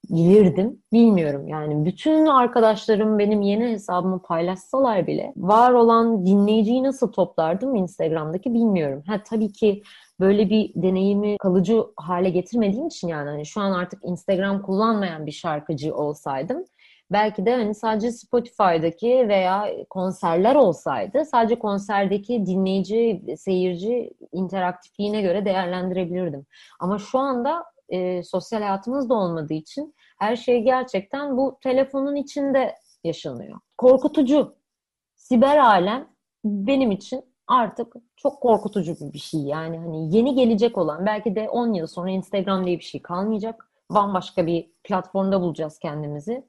[0.09, 1.47] Bilirdim, bilmiyorum.
[1.47, 9.03] Yani bütün arkadaşlarım benim yeni hesabımı paylaşsalar bile var olan dinleyiciyi nasıl toplardım Instagram'daki bilmiyorum.
[9.07, 9.83] Ha tabii ki
[10.19, 15.31] böyle bir deneyimi kalıcı hale getirmediğim için yani hani şu an artık Instagram kullanmayan bir
[15.31, 16.65] şarkıcı olsaydım
[17.13, 26.45] belki de hani sadece Spotify'daki veya konserler olsaydı sadece konserdeki dinleyici, seyirci interaktifliğine göre değerlendirebilirdim.
[26.79, 32.75] Ama şu anda e, sosyal hayatımız da olmadığı için her şey gerçekten bu telefonun içinde
[33.03, 33.59] yaşanıyor.
[33.77, 34.55] Korkutucu.
[35.15, 36.07] Siber alem
[36.45, 39.41] benim için artık çok korkutucu bir şey.
[39.41, 43.69] Yani hani yeni gelecek olan belki de 10 yıl sonra Instagram diye bir şey kalmayacak.
[43.89, 46.45] Bambaşka bir platformda bulacağız kendimizi.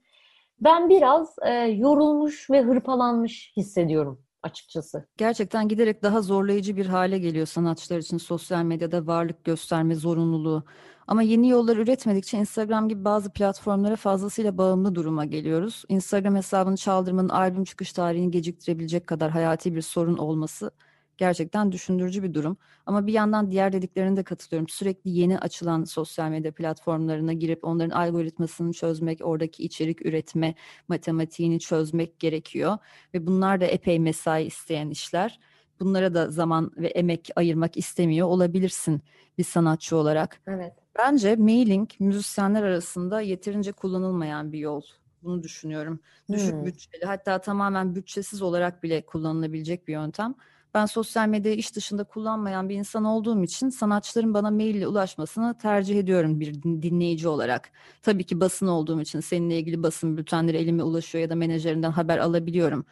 [0.60, 5.08] Ben biraz e, yorulmuş ve hırpalanmış hissediyorum açıkçası.
[5.16, 10.64] Gerçekten giderek daha zorlayıcı bir hale geliyor sanatçılar için sosyal medyada varlık gösterme zorunluluğu.
[11.06, 15.84] Ama yeni yollar üretmedikçe Instagram gibi bazı platformlara fazlasıyla bağımlı duruma geliyoruz.
[15.88, 20.70] Instagram hesabını çaldırmanın albüm çıkış tarihini geciktirebilecek kadar hayati bir sorun olması
[21.18, 22.56] gerçekten düşündürücü bir durum.
[22.86, 24.68] Ama bir yandan diğer dediklerine de katılıyorum.
[24.68, 30.54] Sürekli yeni açılan sosyal medya platformlarına girip onların algoritmasını çözmek, oradaki içerik üretme
[30.88, 32.78] matematiğini çözmek gerekiyor.
[33.14, 35.40] Ve bunlar da epey mesai isteyen işler.
[35.80, 39.02] Bunlara da zaman ve emek ayırmak istemiyor olabilirsin
[39.38, 40.40] bir sanatçı olarak.
[40.46, 40.72] Evet.
[40.98, 44.82] Bence mailing müzisyenler arasında yeterince kullanılmayan bir yol.
[45.22, 46.00] Bunu düşünüyorum.
[46.32, 46.64] Düşük hmm.
[46.64, 50.34] bütçeli hatta tamamen bütçesiz olarak bile kullanılabilecek bir yöntem.
[50.74, 55.58] Ben sosyal medyayı iş dışında kullanmayan bir insan olduğum için sanatçıların bana mail ile ulaşmasını
[55.58, 57.70] tercih ediyorum bir dinleyici olarak.
[58.02, 62.18] Tabii ki basın olduğum için seninle ilgili basın bültenleri elime ulaşıyor ya da menajerinden haber
[62.18, 62.86] alabiliyorum.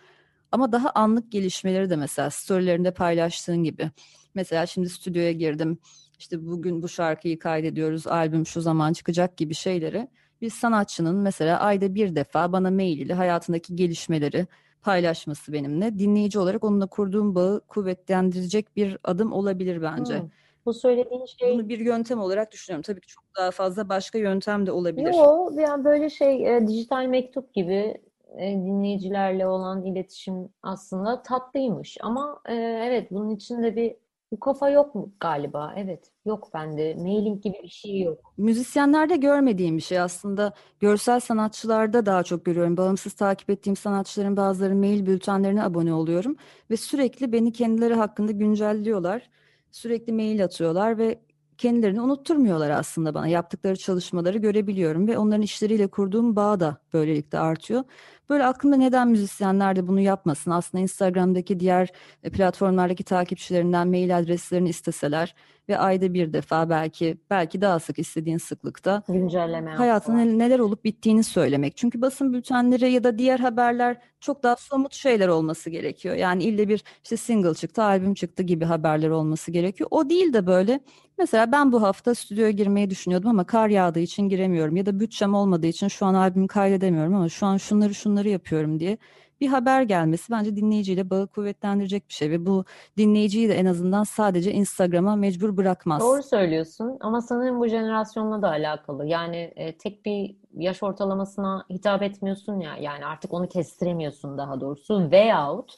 [0.53, 3.91] Ama daha anlık gelişmeleri de mesela storylerinde paylaştığın gibi.
[4.35, 5.79] Mesela şimdi stüdyoya girdim.
[6.19, 10.09] İşte bugün bu şarkıyı kaydediyoruz, albüm şu zaman çıkacak gibi şeyleri
[10.41, 14.47] bir sanatçının mesela ayda bir defa bana mail ile hayatındaki gelişmeleri
[14.83, 15.99] paylaşması benimle.
[15.99, 20.21] Dinleyici olarak onunla kurduğum bağı kuvvetlendirecek bir adım olabilir bence.
[20.21, 20.29] Hmm.
[20.67, 21.55] Bu söylediğin şey...
[21.55, 22.83] Bunu bir yöntem olarak düşünüyorum.
[22.83, 25.15] Tabii ki çok daha fazla başka yöntem de olabilir.
[25.15, 28.01] Yok, yani böyle şey e, dijital mektup gibi
[28.39, 31.99] e, dinleyicilerle olan iletişim aslında tatlıymış.
[32.01, 32.55] Ama e,
[32.89, 33.97] evet bunun içinde bir
[34.33, 35.75] bu kafa yok mu galiba?
[35.77, 36.11] Evet.
[36.27, 36.95] Yok bende.
[36.95, 38.33] Mailing gibi bir şey yok.
[38.39, 40.53] Müzisyenlerde görmediğim bir şey aslında.
[40.81, 42.77] Görsel sanatçılarda daha çok görüyorum.
[42.77, 46.37] Bağımsız takip ettiğim sanatçıların bazıları mail bültenlerine abone oluyorum.
[46.71, 49.31] Ve sürekli beni kendileri hakkında güncelliyorlar.
[49.71, 51.21] Sürekli mail atıyorlar ve
[51.63, 53.29] kendilerini unutturmuyorlar aslında bana.
[53.29, 57.85] Yaptıkları çalışmaları görebiliyorum ve onların işleriyle kurduğum bağ da böylelikle artıyor.
[58.31, 60.51] Böyle aklımda neden müzisyenler de bunu yapmasın?
[60.51, 61.89] Aslında Instagram'daki diğer
[62.23, 65.35] e, platformlardaki takipçilerinden mail adreslerini isteseler
[65.69, 71.25] ve ayda bir defa belki belki daha sık istediğin sıklıkta güncelleme hayatında neler olup bittiğini
[71.25, 71.77] söylemek.
[71.77, 76.15] Çünkü basın bültenleri ya da diğer haberler çok daha somut şeyler olması gerekiyor.
[76.15, 79.89] Yani ille bir işte single çıktı, albüm çıktı gibi haberler olması gerekiyor.
[79.93, 80.81] O değil de böyle
[81.19, 85.35] mesela ben bu hafta stüdyoya girmeyi düşünüyordum ama kar yağdığı için giremiyorum ya da bütçem
[85.35, 88.99] olmadığı için şu an albüm kaydedemiyorum ama şu an şunları şunları yapıyorum diye
[89.43, 92.65] bir haber gelmesi bence dinleyiciyle bağı kuvvetlendirecek bir şey ve bu
[92.99, 96.01] dinleyiciyi de en azından sadece Instagram'a mecbur bırakmaz.
[96.01, 99.07] Doğru söylüyorsun ama sanırım bu jenerasyonla da alakalı.
[99.07, 105.11] Yani e, tek bir yaş ortalamasına hitap etmiyorsun ya yani artık onu kestiremiyorsun daha doğrusu
[105.11, 105.75] veyahut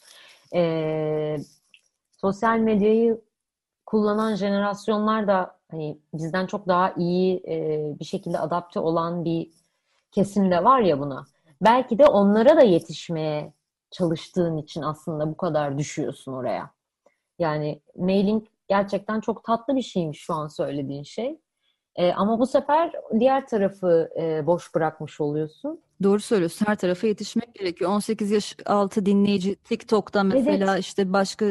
[0.54, 1.36] e,
[2.10, 3.20] sosyal medyayı
[3.86, 9.50] kullanan jenerasyonlar da hani bizden çok daha iyi e, bir şekilde adapte olan bir
[10.12, 11.24] kesim de var ya buna
[11.64, 13.52] belki de onlara da yetişmeye
[13.90, 16.70] çalıştığın için aslında bu kadar düşüyorsun oraya.
[17.38, 21.38] Yani mailing gerçekten çok tatlı bir şeymiş şu an söylediğin şey.
[21.96, 25.80] E, ama bu sefer diğer tarafı e, boş bırakmış oluyorsun.
[26.02, 26.66] Doğru söylüyorsun.
[26.66, 27.90] Her tarafa yetişmek gerekiyor.
[27.90, 30.84] 18 yaş altı dinleyici TikTok'ta mesela Evet.
[30.84, 31.46] işte başka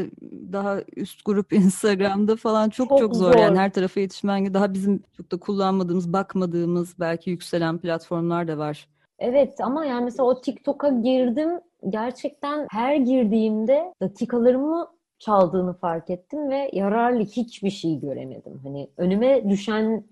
[0.52, 3.62] daha üst grup Instagram'da falan çok Çok çok zor yani zor.
[3.62, 8.88] her tarafa yetişmen daha bizim çok da kullanmadığımız, bakmadığımız belki yükselen platformlar da var.
[9.20, 11.60] Evet ama yani mesela o TikTok'a girdim.
[11.90, 14.88] Gerçekten her girdiğimde dakikalarımı
[15.20, 18.60] çaldığını fark ettim ve yararlı hiçbir şey göremedim.
[18.64, 20.04] Hani önüme düşen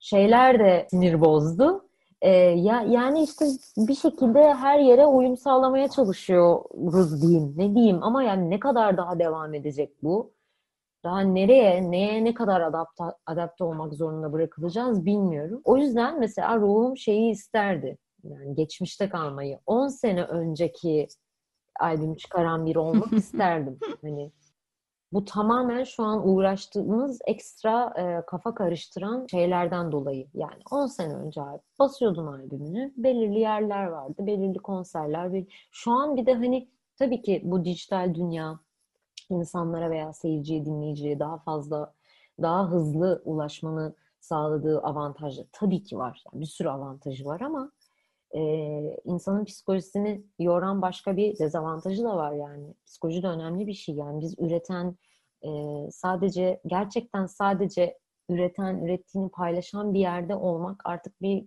[0.00, 1.88] şeyler de sinir bozdu.
[2.22, 3.44] Ee, ya yani işte
[3.76, 7.54] bir şekilde her yere uyum sağlamaya çalışıyoruz diyeyim.
[7.56, 10.32] Ne diyeyim ama yani ne kadar daha devam edecek bu?
[11.04, 15.60] Daha nereye, neye ne kadar adapte, adapte olmak zorunda bırakılacağız bilmiyorum.
[15.64, 17.98] O yüzden mesela ruhum şeyi isterdi.
[18.24, 19.58] Yani geçmişte kalmayı.
[19.66, 21.08] 10 sene önceki
[21.80, 23.78] albüm çıkaran biri olmak isterdim.
[24.02, 24.32] Hani
[25.12, 30.26] bu tamamen şu an uğraştığımız ekstra e, kafa karıştıran şeylerden dolayı.
[30.34, 32.92] Yani 10 sene önce abi basıyordun albümünü.
[32.96, 35.32] Belirli yerler vardı, belirli konserler.
[35.32, 35.68] Bir...
[35.72, 38.60] Şu an bir de hani tabii ki bu dijital dünya
[39.30, 41.94] insanlara veya seyirciye, dinleyiciye daha fazla,
[42.42, 46.24] daha hızlı ulaşmanı sağladığı avantajlar tabii ki var.
[46.32, 47.72] Yani bir sürü avantajı var ama
[48.34, 48.40] e,
[49.04, 52.74] insanın psikolojisini yoran başka bir dezavantajı da var yani.
[52.86, 54.20] Psikoloji de önemli bir şey yani.
[54.20, 54.96] Biz üreten
[55.42, 55.50] e,
[55.90, 61.46] sadece gerçekten sadece üreten, ürettiğini paylaşan bir yerde olmak artık bir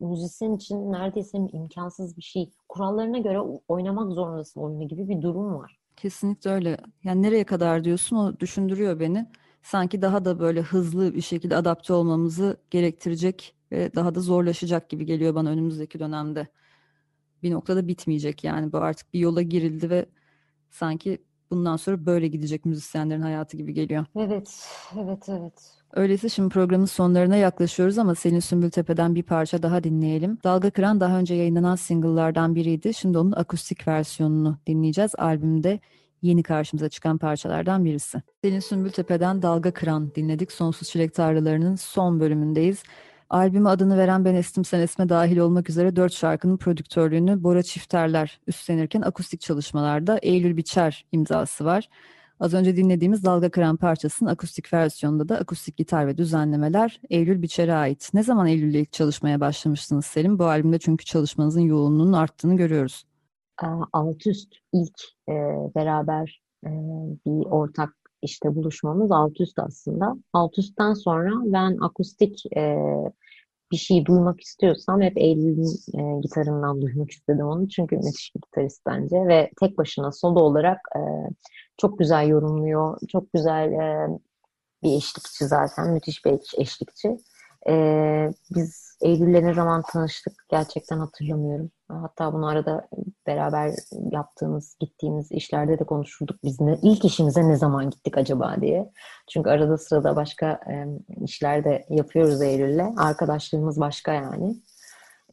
[0.00, 2.50] müzisyen için neredeyse imkansız bir şey.
[2.68, 5.78] Kurallarına göre oynamak zorundasın oyunu gibi bir durum var.
[5.96, 6.76] Kesinlikle öyle.
[7.04, 9.26] Yani nereye kadar diyorsun o düşündürüyor beni.
[9.62, 15.06] Sanki daha da böyle hızlı bir şekilde adapte olmamızı gerektirecek ve daha da zorlaşacak gibi
[15.06, 16.46] geliyor bana önümüzdeki dönemde.
[17.42, 20.06] Bir noktada bitmeyecek yani bu artık bir yola girildi ve
[20.70, 21.18] sanki
[21.50, 24.04] bundan sonra böyle gidecek müzisyenlerin hayatı gibi geliyor.
[24.16, 25.82] Evet, evet, evet.
[25.92, 30.38] Öyleyse şimdi programın sonlarına yaklaşıyoruz ama Selin Sümbültepe'den bir parça daha dinleyelim.
[30.44, 32.94] Dalga Kıran daha önce yayınlanan single'lardan biriydi.
[32.94, 35.14] Şimdi onun akustik versiyonunu dinleyeceğiz.
[35.18, 35.80] Albümde
[36.22, 38.22] yeni karşımıza çıkan parçalardan birisi.
[38.44, 40.52] Selin Sümbültepe'den Dalga Kıran dinledik.
[40.52, 42.82] Sonsuz Çilek Tarlaları'nın son bölümündeyiz.
[43.32, 48.40] Albüme adını veren Ben Estim Sen Esme dahil olmak üzere dört şarkının prodüktörlüğünü Bora Çifterler
[48.46, 51.88] üstlenirken akustik çalışmalarda Eylül Biçer imzası var.
[52.40, 57.74] Az önce dinlediğimiz Dalga Kıran parçasının akustik versiyonunda da akustik gitar ve düzenlemeler Eylül Biçer'e
[57.74, 58.10] ait.
[58.14, 60.38] Ne zaman Eylül'le ilk çalışmaya başlamıştınız Selim?
[60.38, 63.04] Bu albümde çünkü çalışmanızın yoğunluğunun arttığını görüyoruz.
[63.92, 65.34] Alt üst ilk e,
[65.74, 66.70] beraber e,
[67.26, 67.90] bir ortak
[68.22, 70.16] işte buluşmamız alt üst aslında.
[70.32, 72.78] Alt üstten sonra ben akustik e,
[73.72, 77.68] bir şey duymak istiyorsam hep Eylül'ün e, gitarından duymak istedim onu.
[77.68, 81.00] Çünkü müthiş bir gitarist bence ve tek başına solo olarak e,
[81.76, 82.98] çok güzel yorumluyor.
[83.08, 84.08] Çok güzel e,
[84.82, 85.90] bir eşlikçi zaten.
[85.90, 87.16] Müthiş bir eşlikçi.
[87.68, 87.74] E,
[88.56, 91.70] biz Eylül'le ne zaman tanıştık gerçekten hatırlamıyorum.
[92.00, 92.88] Hatta bunu arada
[93.26, 93.72] beraber
[94.10, 96.44] yaptığımız, gittiğimiz işlerde de konuşurduk.
[96.44, 98.92] Biz ne, ilk işimize ne zaman gittik acaba diye.
[99.30, 100.86] Çünkü arada sırada başka e,
[101.24, 102.94] işler de yapıyoruz Eylül'le.
[102.96, 104.56] Arkadaşlığımız başka yani.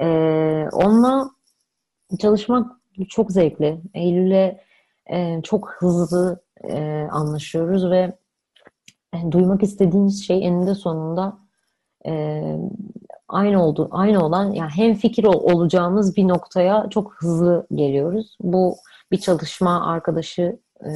[0.02, 0.08] E,
[0.72, 1.32] onunla
[2.20, 2.72] çalışmak
[3.10, 3.82] çok zevkli.
[3.94, 4.58] Eylül'le
[5.12, 8.18] e, çok hızlı e, anlaşıyoruz ve
[9.14, 11.38] e, duymak istediğimiz şey eninde sonunda
[12.06, 12.44] e,
[13.30, 18.38] aynı oldu, aynı olan yani hem fikir olacağımız bir noktaya çok hızlı geliyoruz.
[18.42, 18.76] Bu
[19.12, 20.90] bir çalışma arkadaşı e,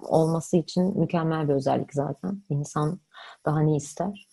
[0.00, 2.42] olması için mükemmel bir özellik zaten.
[2.50, 3.00] İnsan
[3.46, 4.28] daha ne ister?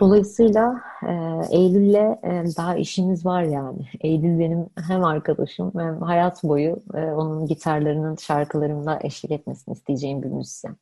[0.00, 1.12] Dolayısıyla e,
[1.50, 3.88] Eylül'le e, daha işimiz var yani.
[4.00, 10.28] Eylül benim hem arkadaşım hem hayat boyu e, onun gitarlarının şarkılarımda eşlik etmesini isteyeceğim bir
[10.28, 10.76] müzisyen.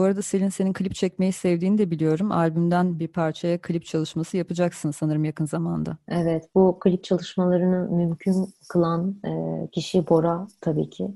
[0.00, 2.32] Bu arada Selin senin klip çekmeyi sevdiğini de biliyorum.
[2.32, 5.96] Albümden bir parçaya klip çalışması yapacaksın sanırım yakın zamanda.
[6.08, 9.30] Evet, bu klip çalışmalarını mümkün kılan e,
[9.70, 11.08] kişi Bora tabii ki.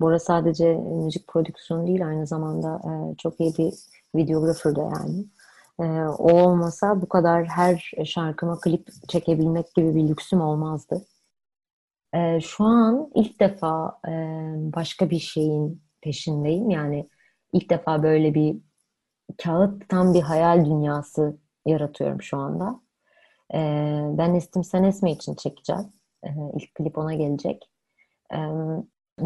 [0.00, 3.72] Bora sadece müzik prodüksiyonu değil, aynı zamanda e, çok iyi bir
[4.14, 5.24] videografır da yani.
[5.80, 11.04] E, o olmasa bu kadar her şarkıma klip çekebilmek gibi bir lüksüm olmazdı.
[12.14, 14.12] E, şu an ilk defa e,
[14.76, 16.70] başka bir şeyin peşindeyim.
[16.70, 17.08] Yani
[17.52, 18.56] ilk defa böyle bir
[19.42, 22.80] kağıttan bir hayal dünyası yaratıyorum şu anda.
[23.54, 25.92] Ee, ben Estim Sen Esme için çekeceğim.
[26.24, 27.70] Ee, ilk klip ona gelecek.
[28.34, 28.38] Ee,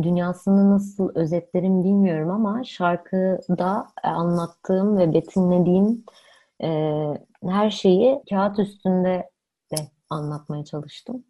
[0.03, 6.05] dünyasını nasıl özetlerim bilmiyorum ama şarkıda anlattığım ve betimlediğim
[6.63, 6.69] e,
[7.47, 9.31] her şeyi kağıt üstünde
[9.73, 9.77] de
[10.11, 11.25] anlatmaya çalıştım.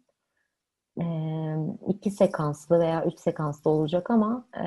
[1.01, 1.55] Ee,
[1.87, 4.65] iki sekanslı veya üç sekanslı olacak ama e,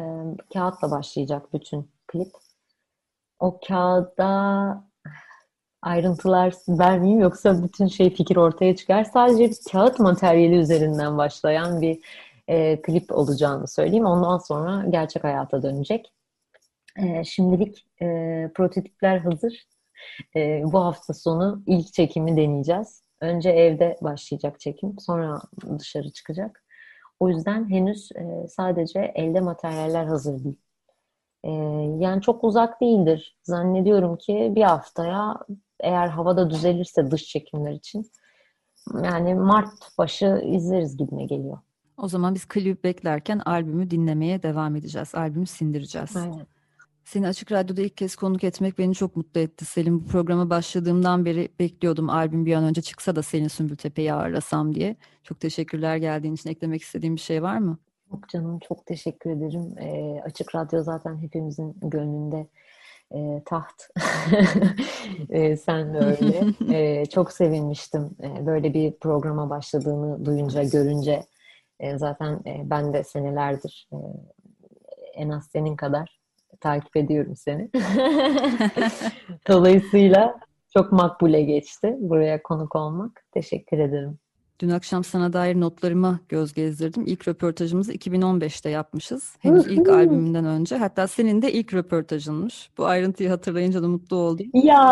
[0.52, 2.32] kağıtla başlayacak bütün klip.
[3.38, 4.84] O kağıda
[5.82, 9.04] ayrıntılar vermeyeyim yoksa bütün şey fikir ortaya çıkar.
[9.04, 12.00] Sadece bir kağıt materyali üzerinden başlayan bir
[12.48, 14.06] e, klip olacağını söyleyeyim.
[14.06, 16.12] Ondan sonra gerçek hayata dönecek.
[16.98, 18.06] E, şimdilik e,
[18.54, 19.66] prototipler hazır.
[20.36, 23.05] E, bu hafta sonu ilk çekimi deneyeceğiz.
[23.20, 25.40] Önce evde başlayacak çekim, sonra
[25.78, 26.64] dışarı çıkacak.
[27.20, 30.56] O yüzden henüz e, sadece elde materyaller hazır değil.
[31.44, 31.50] E,
[32.04, 33.38] yani çok uzak değildir.
[33.42, 35.36] Zannediyorum ki bir haftaya
[35.80, 38.10] eğer havada düzelirse dış çekimler için
[39.04, 41.58] yani Mart başı izleriz gibime geliyor.
[41.96, 45.14] O zaman biz klibi beklerken albümü dinlemeye devam edeceğiz.
[45.14, 46.16] Albümü sindireceğiz.
[46.16, 46.46] Aynen.
[47.06, 50.00] Seni Açık Radyo'da ilk kez konuk etmek beni çok mutlu etti Selim.
[50.00, 54.96] Bu programa başladığımdan beri bekliyordum albüm bir an önce çıksa da Selin Sümbültepe'yi ağırlasam diye.
[55.22, 56.50] Çok teşekkürler geldiğin için.
[56.50, 57.78] Eklemek istediğin bir şey var mı?
[58.12, 59.78] Yok canım çok teşekkür ederim.
[59.78, 62.46] E, Açık Radyo zaten hepimizin gönlünde
[63.14, 63.90] e, taht.
[65.30, 66.44] e, sen de öyle.
[66.78, 71.26] E, çok sevinmiştim e, böyle bir programa başladığını duyunca, görünce.
[71.80, 73.96] E, zaten e, ben de senelerdir e,
[75.14, 76.15] en az senin kadar
[76.60, 77.70] takip ediyorum seni.
[79.48, 80.40] Dolayısıyla
[80.72, 83.24] çok makbule geçti buraya konuk olmak.
[83.32, 84.18] Teşekkür ederim.
[84.60, 87.04] Dün akşam sana dair notlarıma göz gezdirdim.
[87.06, 89.36] İlk röportajımızı 2015'te yapmışız.
[89.38, 90.76] Henüz ilk albümünden önce.
[90.76, 92.70] Hatta senin de ilk röportajınmış.
[92.78, 94.46] Bu ayrıntıyı hatırlayınca da mutlu oldum.
[94.54, 94.82] Ya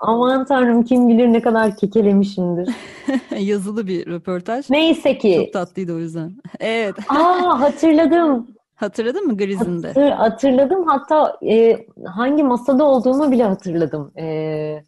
[0.00, 2.74] aman tanrım kim bilir ne kadar kekelemişimdir.
[3.38, 4.70] Yazılı bir röportaj.
[4.70, 5.36] Neyse ki.
[5.36, 6.32] Çok tatlıydı o yüzden.
[6.60, 6.94] Evet.
[7.08, 8.57] Aa hatırladım.
[8.78, 9.88] Hatırladın mı Griz'inde?
[9.88, 10.86] Hatır, hatırladım.
[10.86, 14.12] Hatta e, hangi masada olduğumu bile hatırladım.
[14.18, 14.84] E,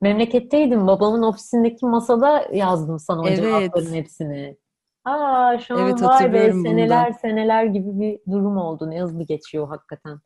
[0.00, 0.86] memleketteydim.
[0.86, 3.36] Babamın ofisindeki masada yazdım sana o Evet.
[3.36, 4.56] cevapların hepsini.
[5.04, 8.90] Aa şu an Evet, vay be seneler seneler gibi bir durum oldu.
[8.90, 10.18] Ne hızlı geçiyor hakikaten.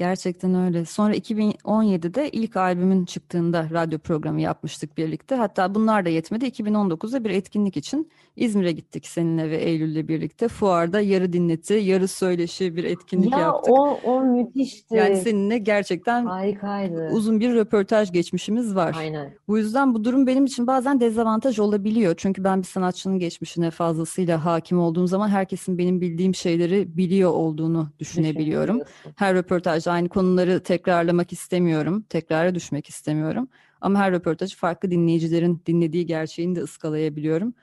[0.00, 0.84] Gerçekten öyle.
[0.84, 5.34] Sonra 2017'de ilk albümün çıktığında radyo programı yapmıştık birlikte.
[5.34, 6.44] Hatta bunlar da yetmedi.
[6.46, 10.48] 2019'da bir etkinlik için İzmir'e gittik seninle ve Eylül'le birlikte.
[10.48, 13.74] Fuarda yarı dinleti, yarı söyleşi bir etkinlik Ya yaptık.
[13.78, 14.94] o, o müthişti.
[14.94, 17.08] Yani seninle gerçekten Harikaydı.
[17.12, 18.96] uzun bir röportaj geçmişimiz var.
[18.98, 19.34] Aynen.
[19.48, 22.14] Bu yüzden bu durum benim için bazen dezavantaj olabiliyor.
[22.16, 27.88] Çünkü ben bir sanatçının geçmişine fazlasıyla hakim olduğum zaman herkesin benim bildiğim şeyleri biliyor olduğunu
[27.98, 28.80] düşünebiliyorum.
[29.16, 32.04] Her röportajda aynı konuları tekrarlamak istemiyorum.
[32.08, 33.48] Tekrara düşmek istemiyorum.
[33.80, 37.54] Ama her röportajı farklı dinleyicilerin dinlediği gerçeğini de ıskalayabiliyorum.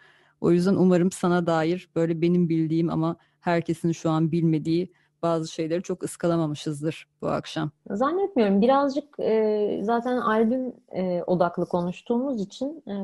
[0.41, 5.83] O yüzden umarım sana dair böyle benim bildiğim ama herkesin şu an bilmediği bazı şeyleri
[5.83, 7.71] çok ıskalamamışızdır bu akşam.
[7.91, 8.61] Zannetmiyorum.
[8.61, 12.95] Birazcık e, zaten albüm e, odaklı konuştuğumuz için e,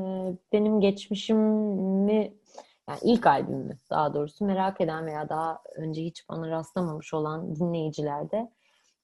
[0.53, 2.33] benim geçmişimi
[2.89, 8.31] yani ilk albümümü daha doğrusu merak eden veya daha önce hiç bana rastlamamış olan dinleyiciler
[8.31, 8.49] de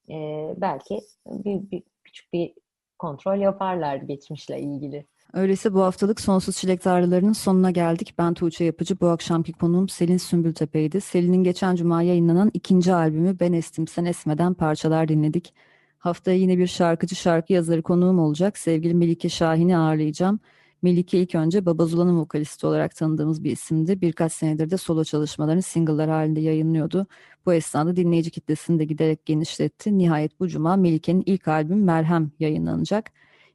[0.10, 2.54] e, belki bir, bir küçük bir
[2.98, 5.06] kontrol yaparlar geçmişle ilgili.
[5.34, 8.14] Öyleyse bu haftalık Sonsuz Çilek Tarlalarının sonuna geldik.
[8.18, 9.00] Ben Tuğçe Yapıcı.
[9.00, 11.02] Bu akşamki konuğum Selin Sümbültepe'ydi.
[11.02, 15.54] Selin'in geçen cuma yayınlanan ikinci albümü Ben Estim Sen Esmeden parçalar dinledik.
[15.98, 18.58] Haftaya yine bir şarkıcı şarkı yazarı konuğum olacak.
[18.58, 20.40] Sevgili Melike Şahin'i ağırlayacağım.
[20.82, 24.02] Melike ilk önce Babazula'nın vokalisti olarak tanıdığımız bir isimdi.
[24.02, 27.08] Birkaç senedir de solo çalışmalarını single'lar halinde yayınlıyordu.
[27.46, 29.98] Bu esnada dinleyici kitlesini de giderek genişletti.
[29.98, 33.12] Nihayet bu cuma Melike'nin ilk albüm Merhem yayınlanacak.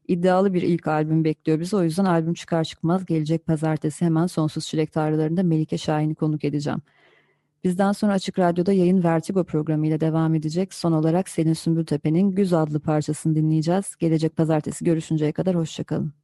[0.09, 1.77] İddialı bir ilk albüm bekliyor bizi.
[1.77, 6.83] O yüzden albüm çıkar çıkmaz gelecek pazartesi hemen Sonsuz Çilek Tarlalarında Melike Şahin'i konuk edeceğim.
[7.65, 10.75] Bizden sonra Açık Radyo'da yayın Vertigo programıyla devam edecek.
[10.75, 13.97] Son olarak Selin Sümbültepe'nin Güz adlı parçasını dinleyeceğiz.
[13.97, 16.24] Gelecek pazartesi görüşünceye kadar hoşçakalın.